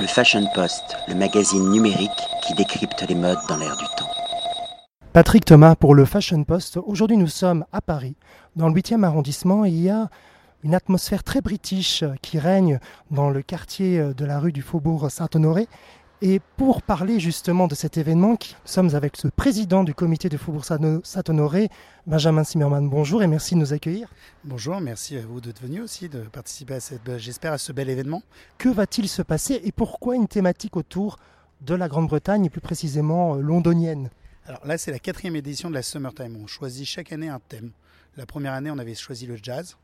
Le 0.00 0.06
Fashion 0.06 0.46
Post, 0.54 0.96
le 1.08 1.16
magazine 1.16 1.70
numérique 1.70 2.10
qui 2.46 2.54
décrypte 2.54 3.04
les 3.08 3.16
modes 3.16 3.38
dans 3.48 3.56
l'air 3.56 3.76
du 3.76 3.84
temps. 3.96 4.08
Patrick 5.12 5.44
Thomas 5.44 5.74
pour 5.74 5.96
le 5.96 6.04
Fashion 6.04 6.44
Post. 6.44 6.78
Aujourd'hui, 6.86 7.16
nous 7.16 7.26
sommes 7.26 7.64
à 7.72 7.80
Paris, 7.80 8.14
dans 8.54 8.68
le 8.68 8.74
8e 8.74 9.02
arrondissement, 9.02 9.64
et 9.64 9.70
il 9.70 9.80
y 9.80 9.90
a 9.90 10.08
une 10.62 10.76
atmosphère 10.76 11.24
très 11.24 11.40
british 11.40 12.04
qui 12.22 12.38
règne 12.38 12.78
dans 13.10 13.28
le 13.28 13.42
quartier 13.42 14.14
de 14.14 14.24
la 14.24 14.38
rue 14.38 14.52
du 14.52 14.62
Faubourg 14.62 15.10
Saint-Honoré. 15.10 15.66
Et 16.20 16.40
pour 16.56 16.82
parler 16.82 17.20
justement 17.20 17.68
de 17.68 17.76
cet 17.76 17.96
événement, 17.96 18.30
nous 18.30 18.38
sommes 18.64 18.92
avec 18.96 19.22
le 19.22 19.30
président 19.30 19.84
du 19.84 19.94
comité 19.94 20.28
de 20.28 20.36
Faubourg 20.36 20.64
Saint-Honoré, 20.64 21.68
Benjamin 22.08 22.42
Zimmermann. 22.42 22.88
Bonjour 22.88 23.22
et 23.22 23.28
merci 23.28 23.54
de 23.54 23.60
nous 23.60 23.72
accueillir. 23.72 24.12
Bonjour, 24.42 24.80
merci 24.80 25.16
à 25.16 25.20
vous 25.20 25.40
d'être 25.40 25.62
venu 25.62 25.80
aussi, 25.80 26.08
de 26.08 26.22
participer 26.22 26.74
à 26.74 26.80
cette, 26.80 27.18
j'espère, 27.18 27.52
à 27.52 27.58
ce 27.58 27.70
bel 27.70 27.88
événement. 27.88 28.24
Que 28.58 28.68
va-t-il 28.68 29.08
se 29.08 29.22
passer 29.22 29.60
et 29.62 29.70
pourquoi 29.70 30.16
une 30.16 30.26
thématique 30.26 30.76
autour 30.76 31.20
de 31.60 31.76
la 31.76 31.86
Grande-Bretagne 31.86 32.46
et 32.46 32.50
plus 32.50 32.60
précisément 32.60 33.36
euh, 33.36 33.40
londonienne? 33.40 34.10
Alors 34.44 34.66
là, 34.66 34.76
c'est 34.76 34.90
la 34.90 34.98
quatrième 34.98 35.36
édition 35.36 35.68
de 35.68 35.74
la 35.74 35.82
Summertime. 35.82 36.36
On 36.42 36.48
choisit 36.48 36.84
chaque 36.84 37.12
année 37.12 37.28
un 37.28 37.38
thème. 37.48 37.70
La 38.16 38.26
première 38.26 38.54
année, 38.54 38.72
on 38.72 38.78
avait 38.78 38.96
choisi 38.96 39.26
le 39.26 39.38
jazz. 39.40 39.76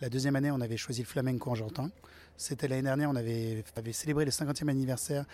La 0.00 0.08
deuxième 0.08 0.36
année, 0.36 0.50
on 0.50 0.60
avait 0.60 0.76
choisi 0.76 1.00
le 1.00 1.06
flamenco 1.06 1.50
argentin. 1.50 1.90
C'était 2.36 2.68
l'année 2.68 2.82
dernière, 2.82 3.08
on 3.10 3.16
avait, 3.16 3.64
célébré 3.92 4.26
le 4.26 4.30
50e 4.30 4.68
anniversaire 4.68 5.24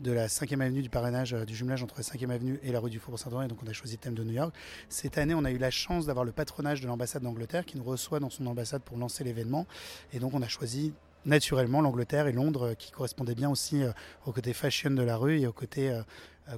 de 0.00 0.10
la 0.10 0.26
5e 0.26 0.60
avenue 0.60 0.82
du 0.82 0.90
parrainage, 0.90 1.32
euh, 1.32 1.44
du 1.44 1.54
jumelage 1.54 1.84
entre 1.84 1.94
la 1.96 2.02
5e 2.02 2.30
avenue 2.30 2.58
et 2.64 2.72
la 2.72 2.80
rue 2.80 2.90
du 2.90 2.98
Faubourg 2.98 3.20
Saint-Honoré, 3.20 3.46
donc 3.46 3.58
on 3.64 3.68
a 3.68 3.72
choisi 3.72 3.94
le 3.94 4.00
thème 4.00 4.14
de 4.14 4.24
New 4.24 4.32
York. 4.32 4.52
Cette 4.88 5.18
année, 5.18 5.34
on 5.34 5.44
a 5.44 5.52
eu 5.52 5.58
la 5.58 5.70
chance 5.70 6.06
d'avoir 6.06 6.24
le 6.24 6.32
patronage 6.32 6.80
de 6.80 6.88
l'ambassade 6.88 7.22
d'Angleterre 7.22 7.64
qui 7.64 7.78
nous 7.78 7.84
reçoit 7.84 8.18
dans 8.18 8.30
son 8.30 8.46
ambassade 8.46 8.82
pour 8.82 8.98
lancer 8.98 9.22
l'événement. 9.22 9.66
Et 10.12 10.18
donc 10.18 10.34
on 10.34 10.42
a 10.42 10.48
choisi 10.48 10.92
naturellement 11.24 11.80
l'Angleterre 11.80 12.26
et 12.26 12.32
Londres 12.32 12.70
euh, 12.70 12.74
qui 12.74 12.90
correspondaient 12.90 13.36
bien 13.36 13.50
aussi 13.50 13.84
euh, 13.84 13.92
au 14.26 14.32
côté 14.32 14.52
fashion 14.52 14.90
de 14.90 15.02
la 15.02 15.16
rue 15.16 15.38
et 15.38 15.46
au 15.46 15.52
côté 15.52 15.96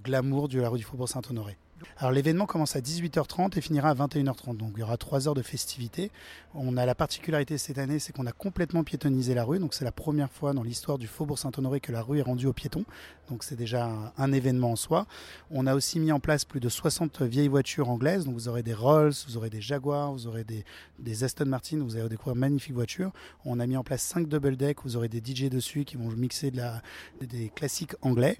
glamour 0.02 0.48
de 0.48 0.60
la 0.60 0.68
rue 0.70 0.78
du 0.78 0.84
Faubourg 0.84 1.08
Saint-Honoré. 1.08 1.58
Alors 1.98 2.12
l'événement 2.12 2.46
commence 2.46 2.76
à 2.76 2.80
18h30 2.80 3.58
et 3.58 3.60
finira 3.60 3.90
à 3.90 3.94
21h30, 3.94 4.56
donc 4.56 4.72
il 4.76 4.80
y 4.80 4.82
aura 4.82 4.96
3 4.96 5.28
heures 5.28 5.34
de 5.34 5.42
festivités. 5.42 6.10
On 6.54 6.76
a 6.76 6.86
la 6.86 6.94
particularité 6.94 7.58
cette 7.58 7.78
année, 7.78 7.98
c'est 7.98 8.12
qu'on 8.12 8.26
a 8.26 8.32
complètement 8.32 8.84
piétonnisé 8.84 9.34
la 9.34 9.44
rue, 9.44 9.58
donc 9.58 9.74
c'est 9.74 9.84
la 9.84 9.92
première 9.92 10.30
fois 10.30 10.52
dans 10.52 10.62
l'histoire 10.62 10.98
du 10.98 11.06
Faubourg 11.06 11.38
Saint-Honoré 11.38 11.80
que 11.80 11.92
la 11.92 12.02
rue 12.02 12.18
est 12.18 12.22
rendue 12.22 12.46
aux 12.46 12.52
piétons, 12.52 12.84
donc 13.28 13.44
c'est 13.44 13.56
déjà 13.56 14.12
un, 14.16 14.32
événement 14.32 14.72
en 14.72 14.76
soi. 14.76 15.06
On 15.50 15.66
a 15.66 15.74
aussi 15.74 16.00
mis 16.00 16.12
en 16.12 16.20
place 16.20 16.44
plus 16.44 16.60
de 16.60 16.68
60 16.68 17.22
vieilles 17.22 17.48
voitures 17.48 17.88
anglaises, 17.88 18.24
donc 18.24 18.34
vous 18.34 18.48
aurez 18.48 18.62
des 18.62 18.74
Rolls, 18.74 19.12
vous 19.26 19.36
aurez 19.36 19.50
des 19.50 19.60
Jaguars, 19.60 20.12
vous 20.12 20.26
aurez 20.26 20.44
des, 20.44 21.24
Aston 21.24 21.46
Martin, 21.46 21.80
vous 21.82 21.96
allez 21.96 22.08
découvrir 22.08 22.36
magnifiques 22.36 22.74
voitures. 22.74 23.12
On 23.44 23.58
a 23.60 23.66
mis 23.66 23.76
en 23.76 23.82
place 23.82 24.02
5 24.02 24.28
double 24.28 24.56
deck, 24.56 24.78
vous 24.84 24.96
aurez 24.96 25.08
des 25.08 25.18
DJ 25.18 25.50
dessus 25.50 25.84
qui 25.84 25.96
vont 25.96 26.08
mixer 26.10 26.50
de 26.50 26.58
la, 26.58 26.82
des 27.20 27.50
classiques 27.50 27.94
anglais. 28.02 28.38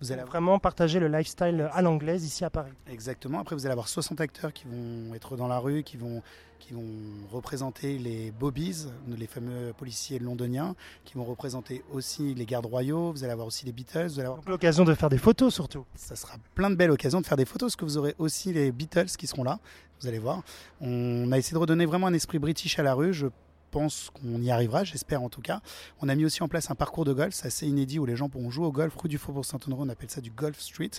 Vous 0.00 0.12
allez 0.12 0.22
vraiment 0.22 0.60
partager 0.60 1.00
le 1.00 1.08
lifestyle 1.08 1.68
à 1.72 1.82
l'anglaise 1.82 2.24
ici 2.24 2.44
à 2.44 2.50
Paris. 2.50 2.70
Exactement. 2.88 3.40
Après, 3.40 3.56
vous 3.56 3.66
allez 3.66 3.72
avoir 3.72 3.88
60 3.88 4.20
acteurs 4.20 4.52
qui 4.52 4.64
vont 4.66 5.12
être 5.14 5.36
dans 5.36 5.48
la 5.48 5.58
rue, 5.58 5.82
qui 5.82 5.96
vont, 5.96 6.22
qui 6.60 6.72
vont 6.72 6.86
représenter 7.32 7.98
les 7.98 8.30
bobbies, 8.30 8.86
les 9.08 9.26
fameux 9.26 9.72
policiers 9.76 10.20
londoniens, 10.20 10.76
qui 11.04 11.14
vont 11.14 11.24
représenter 11.24 11.82
aussi 11.92 12.34
les 12.34 12.46
gardes 12.46 12.66
royaux. 12.66 13.10
Vous 13.10 13.24
allez 13.24 13.32
avoir 13.32 13.48
aussi 13.48 13.66
les 13.66 13.72
Beatles. 13.72 14.06
Vous 14.06 14.20
allez 14.20 14.28
avoir... 14.28 14.40
l'occasion 14.46 14.84
de 14.84 14.94
faire 14.94 15.10
des 15.10 15.18
photos 15.18 15.52
surtout. 15.52 15.84
Ça 15.96 16.14
sera 16.14 16.36
plein 16.54 16.70
de 16.70 16.76
belles 16.76 16.92
occasions 16.92 17.20
de 17.20 17.26
faire 17.26 17.36
des 17.36 17.44
photos, 17.44 17.70
parce 17.70 17.76
que 17.76 17.84
vous 17.84 17.98
aurez 17.98 18.14
aussi 18.18 18.52
les 18.52 18.70
Beatles 18.70 19.06
qui 19.18 19.26
seront 19.26 19.42
là. 19.42 19.58
Vous 20.00 20.06
allez 20.06 20.20
voir. 20.20 20.42
On 20.80 21.32
a 21.32 21.38
essayé 21.38 21.54
de 21.54 21.58
redonner 21.58 21.86
vraiment 21.86 22.06
un 22.06 22.14
esprit 22.14 22.38
british 22.38 22.78
à 22.78 22.84
la 22.84 22.94
rue. 22.94 23.12
Je 23.12 23.26
pense 23.70 24.10
qu'on 24.10 24.40
y 24.40 24.50
arrivera, 24.50 24.84
j'espère 24.84 25.22
en 25.22 25.28
tout 25.28 25.40
cas. 25.40 25.60
On 26.00 26.08
a 26.08 26.14
mis 26.14 26.24
aussi 26.24 26.42
en 26.42 26.48
place 26.48 26.70
un 26.70 26.74
parcours 26.74 27.04
de 27.04 27.12
golf, 27.12 27.34
c'est 27.34 27.46
assez 27.46 27.66
inédit 27.66 27.98
où 27.98 28.06
les 28.06 28.16
gens 28.16 28.28
pourront 28.28 28.50
jouer 28.50 28.66
au 28.66 28.72
golf 28.72 28.94
rue 28.96 29.08
du 29.08 29.18
Faubourg 29.18 29.44
Saint-Honoré, 29.44 29.82
on 29.84 29.88
appelle 29.88 30.10
ça 30.10 30.20
du 30.20 30.30
Golf 30.30 30.60
Street. 30.60 30.90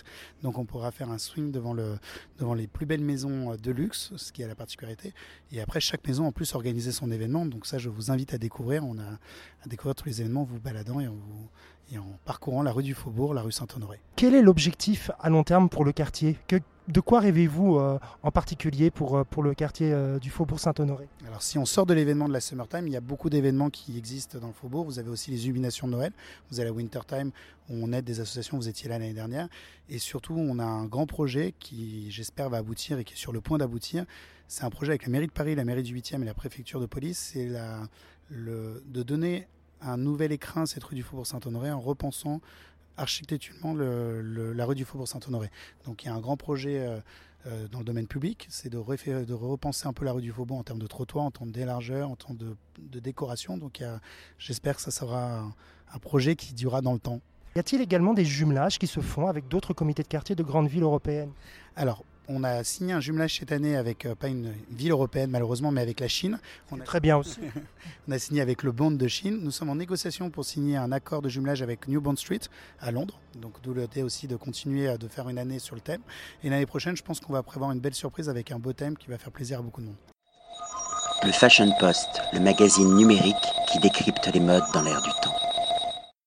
Donc 0.42 0.58
on 0.58 0.64
pourra 0.64 0.90
faire 0.90 1.10
un 1.10 1.18
swing 1.18 1.50
devant, 1.52 1.72
le, 1.72 1.98
devant 2.38 2.54
les 2.54 2.66
plus 2.66 2.86
belles 2.86 3.02
maisons 3.02 3.52
euh, 3.52 3.56
de 3.56 3.70
luxe, 3.70 4.12
ce 4.16 4.32
qui 4.32 4.42
a 4.44 4.48
la 4.48 4.54
particularité. 4.54 5.12
Et 5.52 5.60
après, 5.60 5.80
chaque 5.80 6.06
maison 6.06 6.26
en 6.26 6.32
plus 6.32 6.54
organiser 6.54 6.92
son 6.92 7.10
événement. 7.10 7.46
Donc 7.46 7.66
ça, 7.66 7.78
je 7.78 7.88
vous 7.88 8.10
invite 8.10 8.34
à 8.34 8.38
découvrir. 8.38 8.84
On 8.84 8.98
a 8.98 9.18
à 9.64 9.68
découvrir 9.68 9.94
tous 9.94 10.06
les 10.06 10.20
événements 10.20 10.42
en 10.42 10.44
vous 10.44 10.60
baladant 10.60 11.00
et 11.00 11.98
en 11.98 12.18
parcourant 12.24 12.62
la 12.62 12.72
rue 12.72 12.82
du 12.82 12.94
Faubourg, 12.94 13.34
la 13.34 13.42
rue 13.42 13.52
Saint-Honoré. 13.52 14.00
Quel 14.16 14.34
est 14.34 14.42
l'objectif 14.42 15.10
à 15.18 15.28
long 15.28 15.44
terme 15.44 15.68
pour 15.68 15.84
le 15.84 15.92
quartier? 15.92 16.38
De 16.90 17.00
quoi 17.00 17.20
rêvez-vous 17.20 17.76
euh, 17.76 17.98
en 18.22 18.30
particulier 18.30 18.90
pour, 18.90 19.16
euh, 19.16 19.24
pour 19.24 19.42
le 19.42 19.54
quartier 19.54 19.92
euh, 19.92 20.18
du 20.18 20.30
Faubourg 20.30 20.58
Saint-Honoré? 20.58 21.08
Alors 21.26 21.42
si 21.42 21.58
on 21.58 21.64
sort 21.64 21.86
de 21.86 21.94
l'événement 21.94 22.28
de 22.28 22.32
la 22.32 22.40
Summertime, 22.40 22.86
il 22.86 22.92
y 22.92 22.96
a 22.96 23.00
beaucoup 23.00 23.30
d'événements 23.30 23.70
qui 23.70 23.96
existent 23.96 24.38
dans 24.38 24.48
le 24.48 24.52
Faubourg. 24.52 24.84
Vous 24.84 24.98
avez 24.98 25.10
aussi 25.10 25.30
les 25.30 25.44
illuminations 25.44 25.86
de 25.86 25.92
Noël, 25.92 26.12
vous 26.50 26.60
avez 26.60 26.68
la 26.68 26.74
Wintertime 26.74 27.30
où 27.68 27.74
on 27.74 27.92
aide 27.92 28.04
des 28.04 28.20
associations, 28.20 28.56
vous 28.56 28.68
étiez 28.68 28.88
là 28.88 28.98
l'année 28.98 29.14
dernière. 29.14 29.48
Et 29.88 29.98
surtout, 29.98 30.34
on 30.34 30.58
a 30.58 30.64
un 30.64 30.86
grand 30.86 31.06
projet 31.06 31.54
qui 31.58 32.10
j'espère 32.10 32.50
va 32.50 32.58
aboutir 32.58 32.98
et 32.98 33.04
qui 33.04 33.14
est 33.14 33.18
sur 33.18 33.32
le 33.32 33.40
point 33.40 33.58
d'aboutir. 33.58 34.04
C'est 34.48 34.64
un 34.64 34.70
projet 34.70 34.90
avec 34.90 35.04
la 35.04 35.10
mairie 35.10 35.28
de 35.28 35.32
Paris, 35.32 35.54
la 35.54 35.64
mairie 35.64 35.84
du 35.84 35.96
8e 35.96 36.22
et 36.22 36.24
la 36.24 36.34
préfecture 36.34 36.80
de 36.80 36.86
police. 36.86 37.30
C'est 37.32 37.50
de 38.30 39.02
donner 39.02 39.46
un 39.80 39.96
nouvel 39.96 40.32
écrin 40.32 40.62
à 40.62 40.66
cette 40.66 40.82
rue 40.82 40.96
du 40.96 41.02
Faubourg 41.02 41.26
Saint-Honoré 41.26 41.70
en 41.70 41.80
repensant 41.80 42.40
architecturellement 43.00 43.74
la 43.74 44.64
rue 44.64 44.74
du 44.74 44.84
Faubourg 44.84 45.08
Saint-Honoré. 45.08 45.50
Donc 45.84 46.04
il 46.04 46.06
y 46.06 46.10
a 46.10 46.14
un 46.14 46.20
grand 46.20 46.36
projet 46.36 46.80
euh, 46.80 47.00
euh, 47.46 47.68
dans 47.68 47.78
le 47.78 47.84
domaine 47.84 48.06
public, 48.06 48.46
c'est 48.50 48.68
de, 48.68 48.78
de, 48.78 49.34
repenser 49.34 49.86
un 49.86 49.92
peu 49.92 50.04
la 50.04 50.12
rue 50.12 50.22
du 50.22 50.30
Faubourg 50.30 50.58
en 50.58 50.62
termes 50.62 50.78
de 50.78 50.86
trottoir, 50.86 51.24
en 51.24 51.30
termes 51.30 51.50
d'élargeur, 51.50 52.10
en 52.10 52.16
termes 52.16 52.36
de, 52.36 53.00
décoration. 53.00 53.56
Donc 53.56 53.82
j'espère 54.38 54.76
que 54.76 54.82
ça 54.82 54.90
sera 54.90 55.52
un, 55.92 55.98
projet 55.98 56.36
qui 56.36 56.52
durera 56.54 56.82
dans 56.82 56.92
le 56.92 56.98
temps. 56.98 57.20
Y 57.56 57.58
a-t-il 57.58 57.82
également 57.82 58.14
des 58.14 58.24
jumelages 58.24 58.78
qui 58.78 58.86
se 58.86 59.00
font 59.00 59.26
avec 59.26 59.48
d'autres 59.48 59.74
comités 59.74 60.02
de 60.02 60.08
quartier 60.08 60.36
de 60.36 60.42
grandes 60.42 60.68
villes 60.68 60.84
européennes? 60.84 61.32
Alors, 61.74 62.04
on 62.30 62.44
a 62.44 62.62
signé 62.62 62.92
un 62.92 63.00
jumelage 63.00 63.38
cette 63.38 63.50
année 63.50 63.76
avec, 63.76 64.06
euh, 64.06 64.14
pas 64.14 64.28
une 64.28 64.52
ville 64.70 64.92
européenne 64.92 65.30
malheureusement, 65.30 65.72
mais 65.72 65.80
avec 65.80 65.98
la 65.98 66.08
Chine. 66.08 66.38
On 66.70 66.80
a, 66.80 66.84
Très 66.84 67.00
bien 67.00 67.16
aussi. 67.16 67.40
on 68.08 68.12
a 68.12 68.18
signé 68.18 68.40
avec 68.40 68.62
le 68.62 68.70
Bond 68.70 68.92
de 68.92 69.08
Chine. 69.08 69.40
Nous 69.42 69.50
sommes 69.50 69.68
en 69.68 69.74
négociation 69.74 70.30
pour 70.30 70.44
signer 70.44 70.76
un 70.76 70.92
accord 70.92 71.22
de 71.22 71.28
jumelage 71.28 71.60
avec 71.60 71.88
New 71.88 72.00
Bond 72.00 72.16
Street 72.16 72.40
à 72.80 72.92
Londres. 72.92 73.18
Donc 73.34 73.60
d'où 73.62 73.74
le 73.74 73.88
thé 73.88 74.02
aussi 74.04 74.28
de 74.28 74.36
continuer 74.36 74.88
à 74.88 74.96
de 74.96 75.08
faire 75.08 75.28
une 75.28 75.38
année 75.38 75.58
sur 75.58 75.74
le 75.74 75.80
thème. 75.80 76.02
Et 76.44 76.50
l'année 76.50 76.66
prochaine, 76.66 76.96
je 76.96 77.02
pense 77.02 77.18
qu'on 77.18 77.32
va 77.32 77.42
prévoir 77.42 77.72
une 77.72 77.80
belle 77.80 77.94
surprise 77.94 78.28
avec 78.28 78.52
un 78.52 78.58
beau 78.58 78.72
thème 78.72 78.96
qui 78.96 79.08
va 79.08 79.18
faire 79.18 79.32
plaisir 79.32 79.58
à 79.58 79.62
beaucoup 79.62 79.80
de 79.80 79.86
monde. 79.86 79.96
Le 81.24 81.32
Fashion 81.32 81.70
Post, 81.80 82.22
le 82.32 82.40
magazine 82.40 82.94
numérique 82.94 83.36
qui 83.72 83.80
décrypte 83.80 84.26
les 84.32 84.40
modes 84.40 84.64
dans 84.72 84.82
l'air 84.82 85.02
du 85.02 85.10
temps. 85.22 85.49